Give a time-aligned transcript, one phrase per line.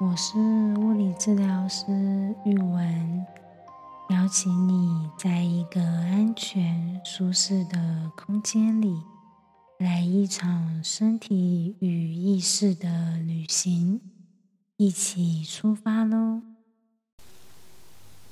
[0.00, 0.38] 我是
[0.78, 1.84] 物理治疗师
[2.46, 3.26] 玉文，
[4.08, 9.02] 邀请你在一个安全、舒适的空间里，
[9.76, 14.00] 来一场身体与意识的旅行，
[14.78, 16.40] 一起出发喽！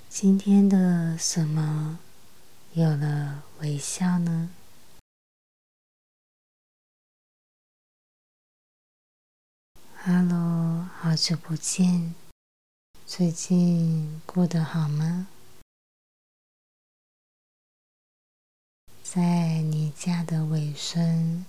[0.08, 1.98] 今天的什么
[2.72, 4.48] 有了微笑呢？
[10.08, 12.14] 哈喽，好久不见，
[13.06, 15.26] 最近过得好吗？
[19.02, 21.44] 在你假的尾声，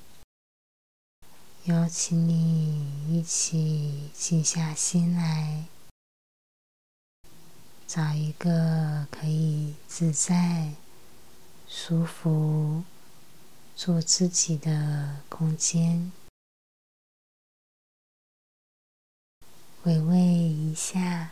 [1.67, 5.63] 邀请你一起静下心来，
[7.87, 10.73] 找一个可以自在、
[11.65, 12.83] 舒服、
[13.73, 16.11] 做自己的空间。
[19.89, 21.31] 回味一下，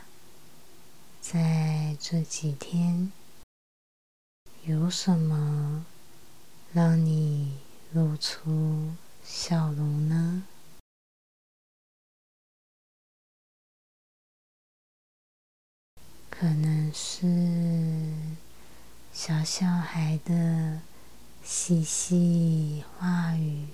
[1.20, 3.12] 在这几天
[4.64, 5.86] 有什么
[6.72, 7.56] 让你
[7.92, 8.90] 露出
[9.22, 10.42] 笑容呢？
[16.28, 18.12] 可能是
[19.12, 20.80] 小小孩的
[21.44, 23.68] 嬉戏话语。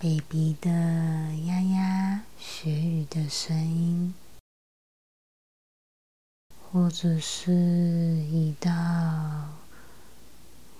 [0.00, 4.14] Baby 的呀呀学语的声音，
[6.58, 8.70] 或者是一道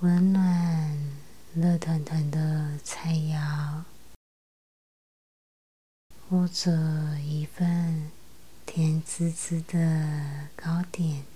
[0.00, 0.96] 温暖、
[1.54, 3.82] 热腾腾的菜肴，
[6.30, 6.72] 或者
[7.18, 8.10] 一份
[8.64, 11.27] 甜滋滋的糕点。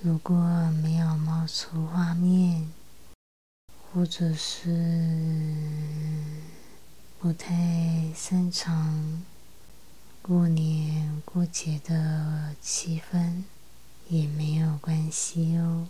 [0.00, 0.34] 如果
[0.82, 2.72] 没有冒出画面，
[3.94, 4.70] 或者是
[7.18, 9.22] 不太擅长
[10.22, 13.42] 过年过节的气氛，
[14.08, 15.88] 也没有关系哦。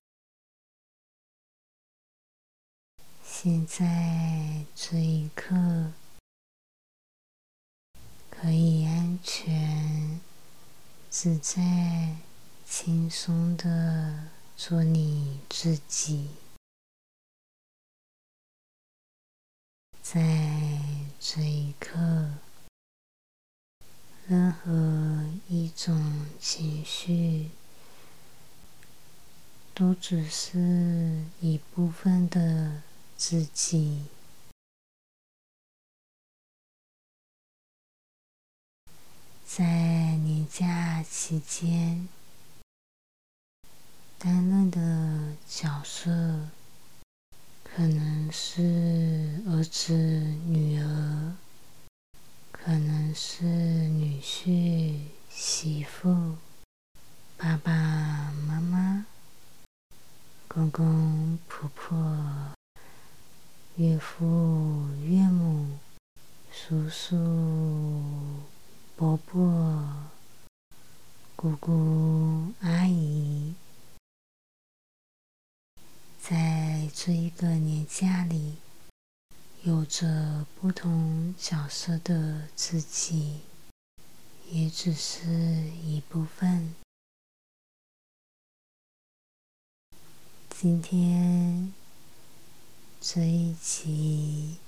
[3.23, 5.93] 现在这一刻，
[8.29, 10.21] 可以安全、
[11.09, 12.17] 自在、
[12.67, 16.31] 轻松的做你自己。
[20.15, 20.21] 在
[21.19, 21.99] 这一刻，
[24.27, 27.49] 任何一种情绪，
[29.73, 32.83] 都只是一部分的
[33.17, 34.05] 自己。
[39.47, 39.65] 在
[40.17, 42.07] 年假期间
[44.19, 46.51] 担任的角色。
[47.75, 51.33] 可能是儿子、女儿，
[52.51, 54.99] 可能是女婿、
[55.31, 56.37] 媳妇，
[57.39, 57.73] 爸爸
[58.47, 59.07] 妈妈，
[60.47, 62.53] 公公婆婆，
[63.77, 65.79] 岳父岳母，
[66.53, 67.17] 叔叔
[68.95, 70.11] 伯伯，
[71.35, 73.55] 姑姑阿姨。
[76.21, 78.59] 在这一个年假里，
[79.65, 83.41] 有着不同角色的自己，
[84.53, 85.27] 也只是
[85.83, 86.77] 一部分。
[90.51, 91.73] 今天
[93.01, 94.59] 这一集，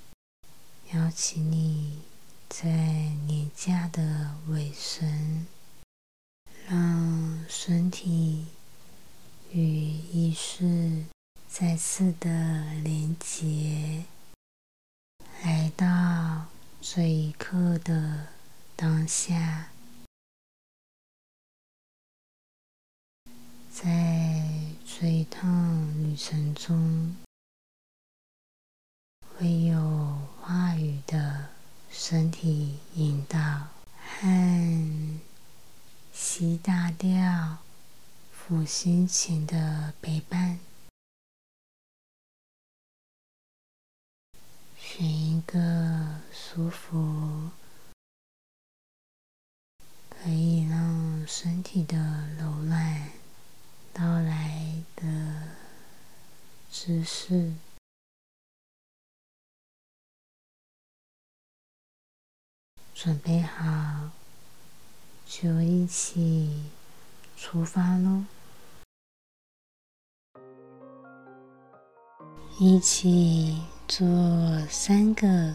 [0.93, 2.01] 邀请你
[2.49, 2.67] 在
[3.29, 5.47] 年假的尾声，
[6.67, 8.47] 让身体
[9.53, 11.05] 与意识。
[11.57, 12.29] 再次的
[12.83, 14.07] 连接，
[15.45, 16.47] 来到
[16.81, 18.27] 这一刻的
[18.75, 19.69] 当下，
[23.71, 24.51] 在
[24.85, 27.15] 这一趟旅程中，
[29.39, 29.79] 会有
[30.41, 31.51] 话语的
[31.89, 33.69] 身体引导
[34.03, 35.21] 和
[36.13, 37.59] 西大调
[38.37, 40.59] 抚心情的陪伴。
[44.97, 45.59] 选一个
[46.33, 47.51] 舒服、
[50.09, 51.97] 可以让身体的
[52.39, 53.11] 柔软
[53.93, 55.03] 到来的
[56.71, 57.55] 姿势，
[62.95, 64.13] 准备好
[65.27, 66.71] 就一起
[67.37, 68.25] 出发喽！
[72.61, 73.74] 一起。
[73.87, 74.07] 做
[74.69, 75.55] 三个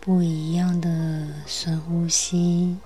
[0.00, 0.88] 不一样的
[1.46, 2.76] 深呼吸。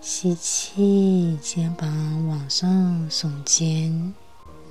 [0.00, 2.68] 吸气，肩膀往上
[3.08, 4.12] 耸肩，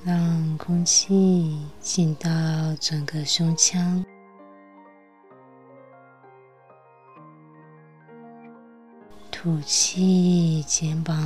[0.04, 2.30] 让空气进到
[2.78, 4.04] 整个胸腔。
[9.30, 11.18] 吐气，肩膀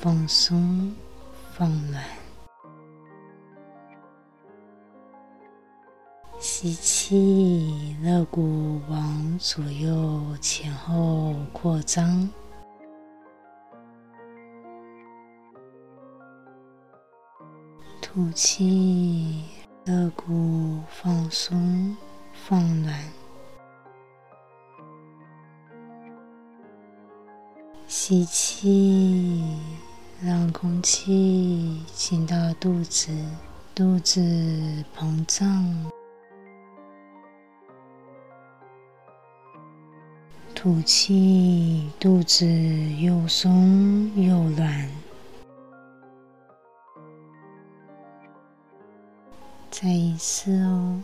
[0.00, 0.94] 放松
[1.52, 2.21] 放软。
[6.42, 12.28] 吸气，肋骨往左右前后扩张。
[18.00, 19.44] 吐气，
[19.84, 21.96] 肋骨放松
[22.32, 23.00] 放软。
[27.86, 29.44] 吸气，
[30.20, 33.12] 让空气进到肚子，
[33.76, 34.20] 肚子
[34.98, 35.91] 膨胀。
[40.62, 44.88] 吐气，肚子又松又软。
[49.72, 51.02] 再一次哦。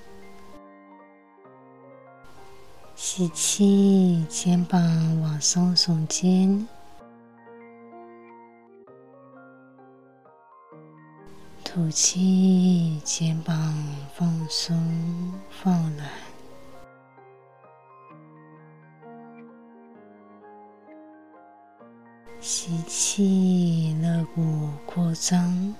[2.94, 4.80] 吸气，肩膀
[5.22, 6.64] 往上耸肩。
[11.64, 13.74] 吐气，肩膀
[14.14, 16.27] 放松放软。
[22.50, 25.74] 吸气，肋骨扩张。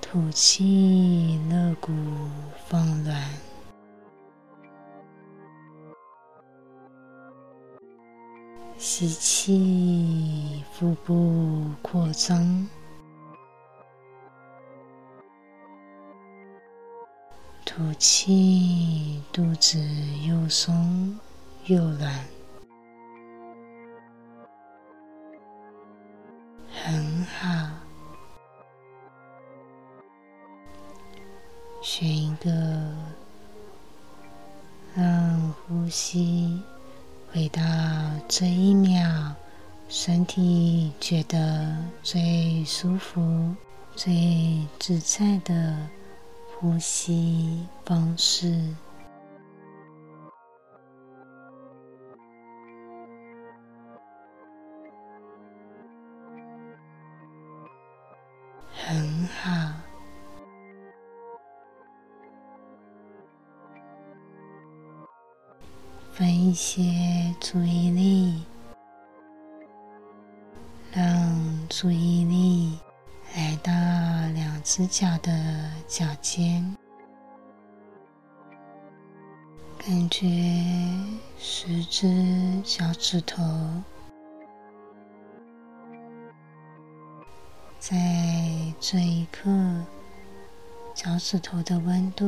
[0.00, 1.92] 吐气，肋骨
[2.66, 3.22] 放软。
[8.76, 12.66] 吸气，腹部扩张；
[17.64, 19.78] 吐气，肚子
[20.28, 21.16] 又松
[21.66, 22.24] 又软，
[26.70, 27.68] 很好。
[31.82, 32.50] 选一个，
[34.94, 36.62] 让呼吸。
[37.32, 37.60] 回到
[38.28, 39.34] 这一秒，
[39.88, 43.52] 身体觉得最舒服、
[43.96, 45.76] 最自在的
[46.54, 48.72] 呼吸方式，
[66.46, 66.80] 一些
[67.40, 68.44] 注意力，
[70.92, 72.78] 让注意力
[73.34, 73.72] 来到
[74.32, 76.76] 两只脚的脚尖，
[79.76, 80.24] 感觉
[81.36, 83.42] 十只脚趾头
[87.80, 87.96] 在
[88.78, 89.50] 这一刻，
[90.94, 92.24] 脚趾头的温度。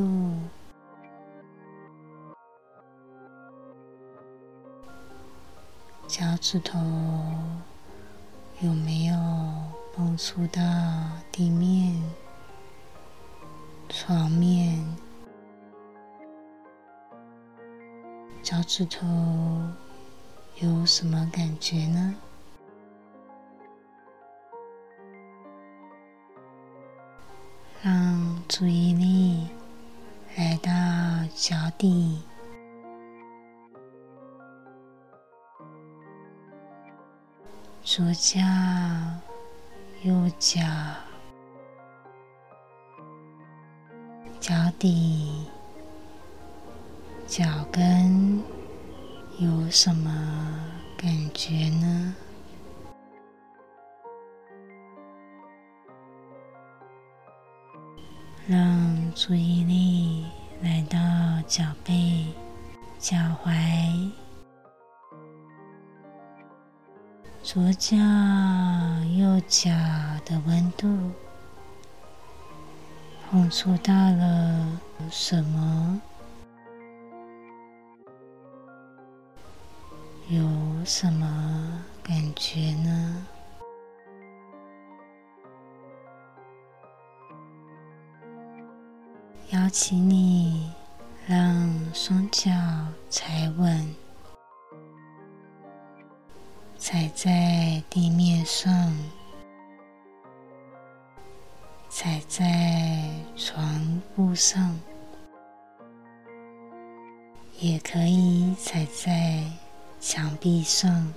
[6.08, 6.78] 脚趾头
[8.60, 9.14] 有没有
[9.94, 10.62] 碰触到
[11.30, 12.02] 地面、
[13.90, 14.82] 床面？
[18.42, 19.06] 脚趾头
[20.60, 22.14] 有什么感觉呢？
[27.82, 29.46] 让注意力
[30.36, 30.70] 来到
[31.36, 32.22] 脚底。
[37.90, 38.38] 左脚、
[40.02, 40.60] 右脚、
[44.38, 45.46] 脚底、
[47.26, 48.44] 脚跟
[49.38, 50.10] 有什么
[50.98, 52.14] 感觉呢？
[58.46, 60.26] 让注意力
[60.60, 60.98] 来到
[61.46, 62.26] 脚背、
[62.98, 64.27] 脚踝。
[67.50, 67.96] 左脚、
[69.16, 69.70] 右脚
[70.26, 70.86] 的温度
[73.30, 74.78] 碰触到了
[75.10, 75.98] 什么？
[80.28, 80.46] 有
[80.84, 83.26] 什么感觉呢？
[89.52, 90.70] 邀请你
[91.26, 92.50] 让双脚
[93.08, 93.94] 踩稳。
[96.78, 98.96] 踩在地面上，
[101.90, 104.78] 踩在床铺上，
[107.58, 109.42] 也可以踩在
[110.00, 111.12] 墙壁上，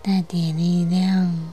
[0.00, 1.52] 带点力量，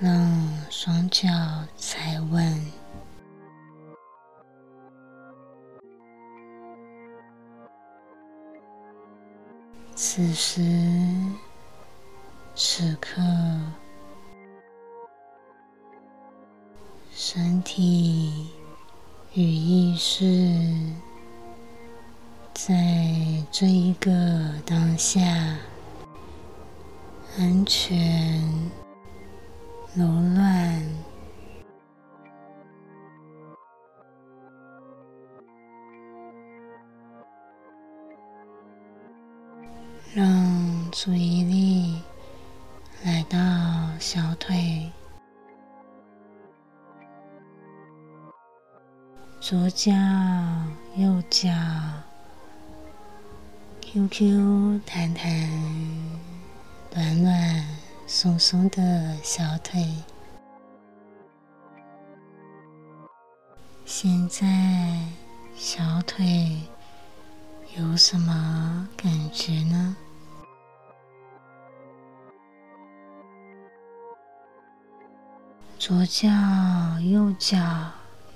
[0.00, 1.28] 让双脚
[1.76, 2.77] 踩稳。
[10.00, 10.62] 此时
[12.54, 13.20] 此刻。
[17.12, 18.46] 身体
[19.34, 20.24] 与意识，
[22.54, 25.20] 在这一个当下，
[27.36, 28.40] 安全、
[29.96, 30.80] 柔软，
[40.14, 42.00] 让注意力
[43.04, 43.38] 来到
[44.00, 44.90] 小腿。
[49.40, 49.92] 左脚、
[50.96, 51.48] 右脚
[53.82, 55.30] ，QQ 弹弹，
[56.94, 57.66] 暖暖
[58.06, 59.86] 松松的小腿。
[63.84, 64.46] 现在
[65.54, 66.60] 小腿
[67.76, 69.96] 有什么感觉呢？
[75.78, 76.28] 左脚、
[77.00, 77.58] 右脚。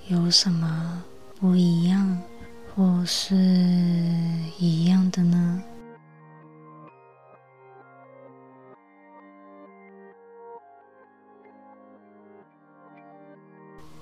[0.08, 1.02] 有什么
[1.38, 2.20] 不一样，
[2.74, 3.36] 或是
[4.58, 5.62] 一样的呢？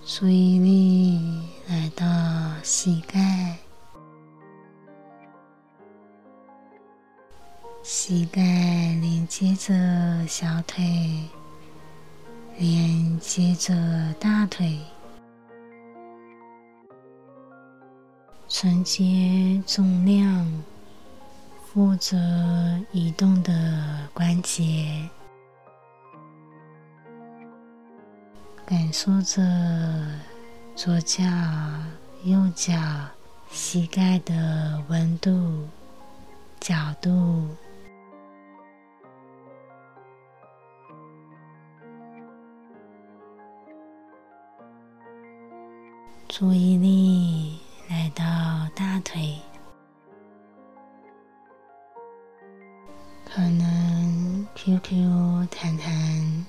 [0.04, 2.06] 注意力来到
[2.62, 3.58] 膝盖，
[7.92, 8.40] 膝盖
[9.00, 9.74] 连接着
[10.28, 11.24] 小腿，
[12.56, 13.74] 连接着
[14.20, 14.78] 大腿。
[18.48, 20.62] 承接重量，
[21.66, 22.16] 负责
[22.92, 25.10] 移动的关节，
[28.64, 29.42] 感受着
[30.76, 31.24] 左脚、
[32.22, 32.72] 右脚
[33.50, 35.68] 膝盖的温度、
[36.60, 37.48] 角度，
[46.30, 47.58] 注意力。
[47.88, 48.24] 来到
[48.76, 49.36] 大腿，
[53.24, 56.46] 可能 QQ 弹弹，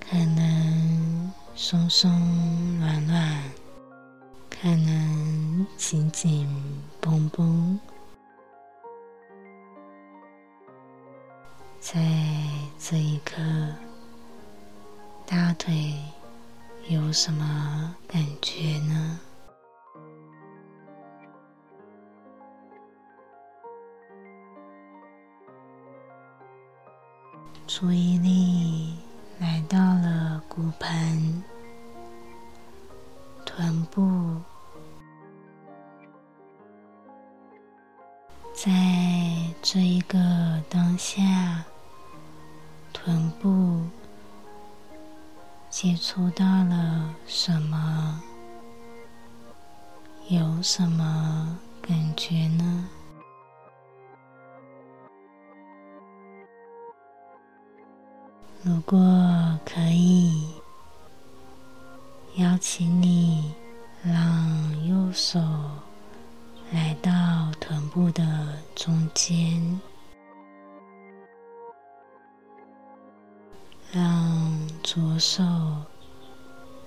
[0.00, 2.10] 可能松松
[2.80, 3.42] 软软，
[4.50, 6.48] 可能紧紧
[7.00, 7.78] 绷绷，
[11.78, 12.00] 在
[12.76, 13.40] 这一刻，
[15.24, 15.94] 大腿
[16.88, 19.18] 有什么感觉呢？
[27.66, 28.96] 注意力
[29.38, 31.42] 来到了骨盆、
[33.46, 34.42] 臀部，
[38.52, 38.70] 在
[39.62, 40.18] 这一个
[40.68, 41.64] 当下，
[42.92, 43.82] 臀部
[45.72, 48.20] 接触到了什么？
[50.28, 52.86] 有什么感觉呢？
[58.62, 58.98] 如果
[59.64, 60.46] 可以，
[62.36, 63.54] 邀请你
[64.02, 65.40] 让右手
[66.70, 67.10] 来到
[67.58, 69.80] 臀部的中间，
[73.90, 75.42] 让左手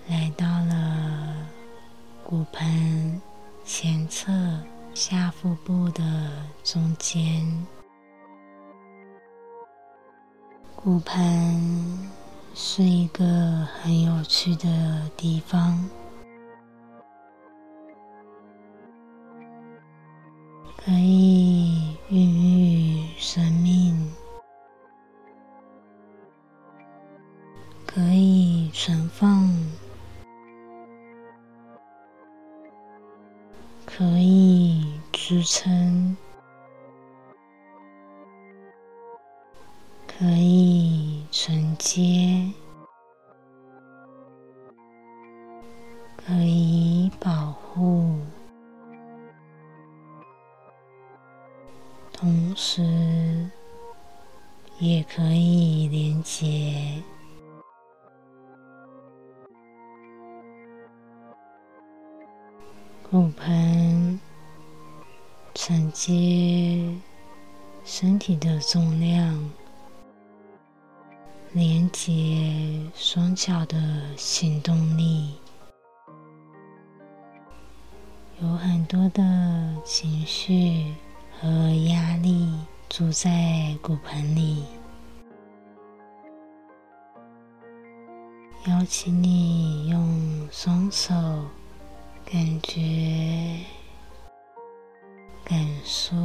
[0.07, 1.33] 来到了
[2.23, 3.21] 骨盆
[3.63, 4.31] 前侧
[4.93, 6.03] 下腹部的
[6.63, 7.65] 中间。
[10.75, 12.09] 骨盆
[12.53, 13.23] 是一个
[13.81, 15.83] 很有趣的地方，
[20.77, 23.85] 可以孕育生命，
[35.45, 36.17] 支撑。
[40.07, 42.51] 可以承接，
[46.15, 47.44] 可以保
[83.25, 84.63] 在骨盆里。
[88.67, 91.12] 邀请你用双手
[92.24, 93.60] 感觉、
[95.44, 96.15] 感受、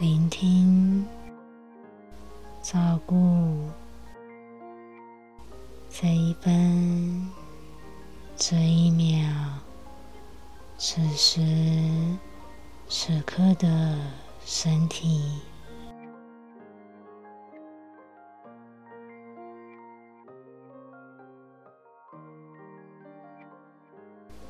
[0.00, 1.06] 聆听、
[2.60, 3.68] 照顾
[5.88, 7.30] 这一分、
[8.36, 9.30] 这一秒、
[10.76, 11.40] 此时
[12.88, 13.96] 此刻的
[14.50, 15.42] 身体。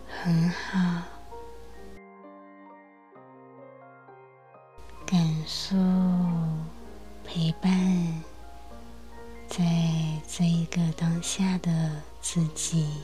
[0.06, 1.02] 很好，
[5.04, 5.74] 感受
[7.24, 7.70] 陪伴
[9.48, 9.64] 在
[10.28, 13.02] 这一个当下的自己。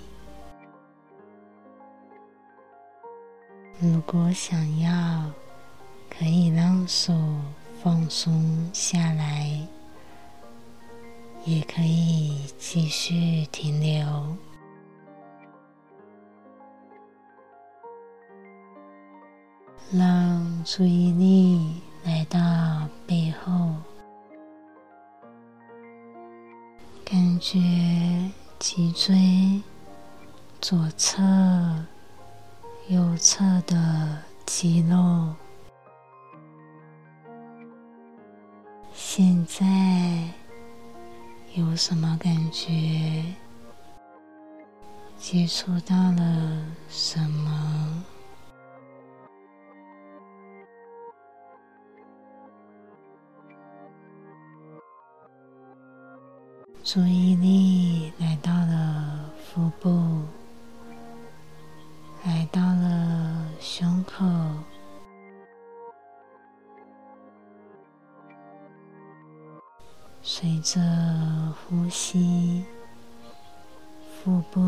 [3.81, 5.31] 如果想要，
[6.09, 6.49] 可以
[6.87, 7.13] 手
[7.83, 9.67] 放松下来，
[11.45, 14.37] 也可以继续停留。
[19.93, 22.41] 让注意力来到
[23.07, 23.75] 背后，
[27.05, 27.61] 感觉
[28.59, 29.63] 脊椎
[30.61, 31.23] 左侧、
[32.89, 35.35] 右侧的肌肉，
[39.17, 39.65] 现在
[41.55, 43.23] 有什么感觉？
[45.17, 48.03] 接触到了什么？
[56.83, 60.23] 注意力来到了腹部，
[62.25, 64.25] 来到了胸口，
[70.27, 70.81] 随着
[71.53, 72.65] 呼吸，
[74.25, 74.59] 腹部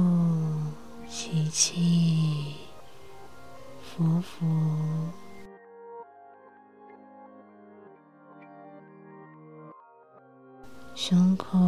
[1.08, 2.56] 吸气，
[3.80, 4.46] 浮浮。
[10.94, 11.58] 胸口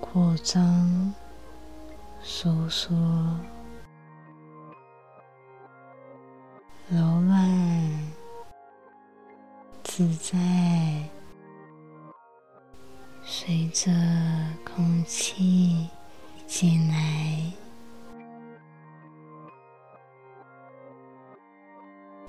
[0.00, 1.14] 扩张、
[2.22, 2.94] 收缩、
[6.88, 8.12] 柔软、
[9.84, 10.38] 自在，
[13.32, 13.92] 随着
[14.64, 15.86] 空气
[16.48, 17.52] 进来，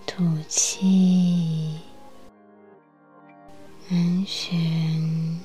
[0.06, 1.80] 吐气，
[3.90, 5.42] 安全。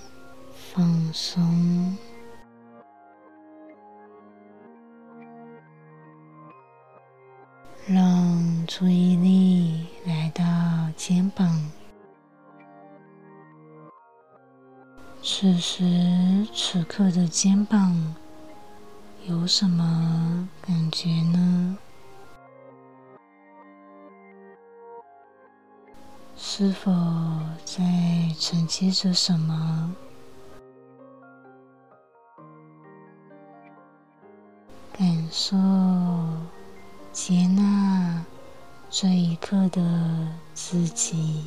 [0.75, 1.97] 放松，
[7.87, 10.45] 让注意力来到
[10.97, 11.66] 肩膀。
[15.39, 18.15] 此时此刻的肩膀
[19.27, 21.77] 有什么感觉呢？
[26.39, 26.91] 是否
[27.67, 27.85] 在
[28.41, 29.95] 承接着什么？
[34.95, 35.55] 感受、
[37.13, 38.25] 接纳
[38.89, 39.83] 这一刻的
[40.55, 41.45] 自己，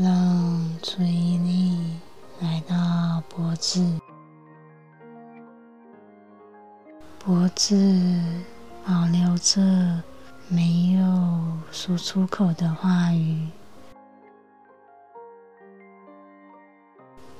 [0.00, 1.98] 让注意力
[2.40, 3.84] 来到脖子，
[7.18, 7.74] 脖子
[8.86, 9.60] 保留着
[10.46, 13.48] 没有说出口的话语。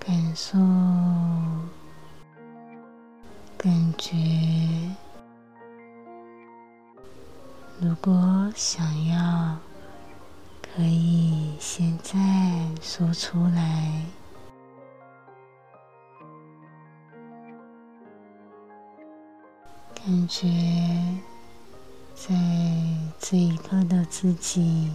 [0.01, 0.59] 感受，
[3.57, 4.17] 感觉。
[7.81, 9.57] 如果想要，
[10.79, 12.17] 可以现在
[12.81, 14.01] 说出来。
[19.93, 20.47] 感觉
[22.15, 22.33] 在
[23.19, 24.93] 这一刻的自己。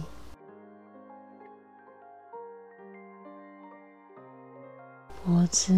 [5.22, 5.74] 脖子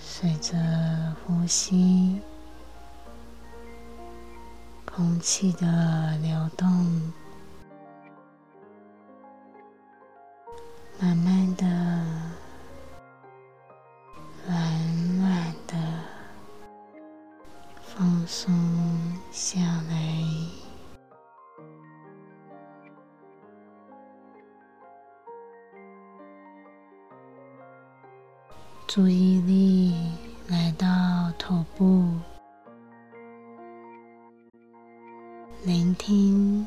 [0.00, 0.54] 随着
[1.26, 2.20] 呼吸，
[4.86, 7.12] 空气的流动，
[11.00, 11.64] 慢慢的，
[14.48, 14.56] 慢
[15.20, 15.74] 慢的
[17.80, 18.52] 放松
[19.30, 20.24] 下来，
[28.88, 29.94] 注意力
[30.48, 30.86] 来到
[31.38, 32.12] 头部，
[35.64, 36.66] 聆听。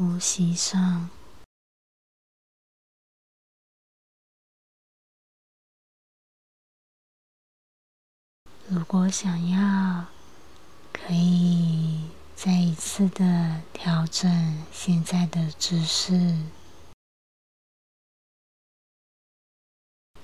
[0.00, 1.10] 呼吸上。
[8.66, 10.06] 如果想要，
[10.90, 16.34] 可以再一次的调整现在的姿势，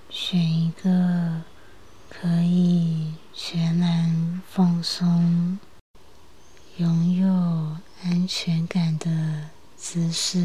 [0.08, 1.42] 选一个
[2.08, 5.58] 可以全然放松、
[6.78, 7.26] 拥有
[8.02, 10.38] 安全感的姿势。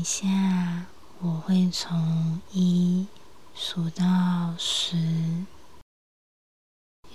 [0.00, 0.86] 一下，
[1.20, 3.06] 我会从一
[3.54, 4.96] 数到十，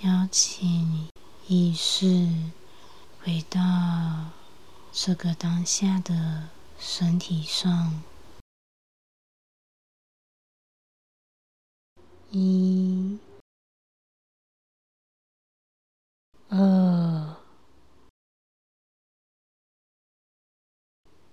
[0.04, 1.10] 邀请
[1.48, 2.06] 意识
[3.24, 4.30] 回到
[4.92, 8.04] 这个当下的身体上。
[12.30, 13.18] 一、
[16.50, 17.36] 二、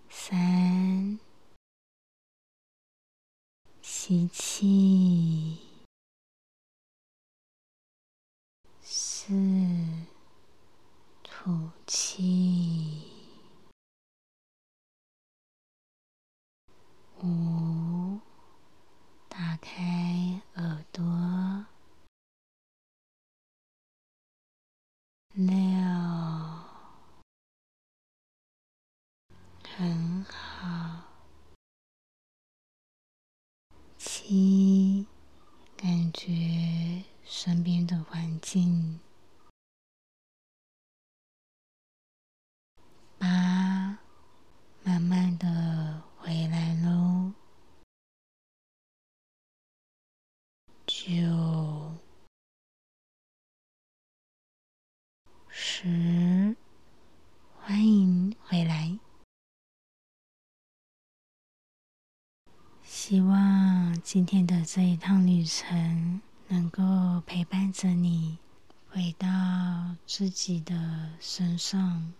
[0.09, 1.19] 三，
[4.05, 5.59] 吸气，
[8.81, 9.33] 四，
[11.23, 13.05] 吐气，
[17.23, 18.19] 五，
[19.29, 20.43] 打开。
[20.57, 21.05] 耳朵，
[25.35, 25.55] 六，
[29.65, 31.05] 很好，
[33.97, 35.07] 七，
[35.77, 39.01] 感觉身边的环境，
[43.19, 43.99] 八，
[44.85, 47.33] 慢慢的回来喽。
[50.87, 51.11] 九、
[55.55, 56.57] 十，
[57.61, 58.99] 欢迎回来。
[62.83, 66.83] 希望今天的这一趟旅程能够
[67.27, 68.39] 陪伴着你
[68.89, 69.29] 回到
[70.07, 72.15] 自己的身上。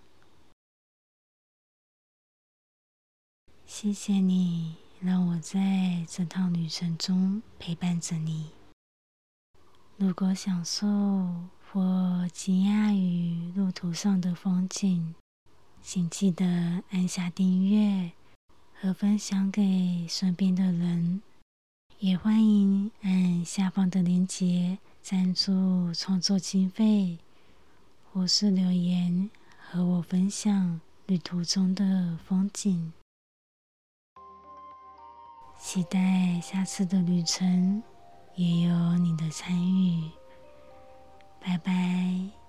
[3.65, 8.51] 谢谢你，让我在这趟旅程中陪伴着你。
[9.97, 10.87] 如果享受
[11.73, 15.15] 或惊讶于路途上的风景，
[15.81, 16.45] 请记得
[16.91, 18.13] 按下订阅
[18.79, 21.23] 和分享给身边的人。
[21.99, 27.17] 也欢迎按下方的链接赞助创作经费，
[28.13, 32.93] 或是留言和我分享旅途中的风景。
[35.59, 37.83] 期待下次的旅程。
[38.35, 40.11] 也有你的参与，
[41.43, 42.42] 拜拜。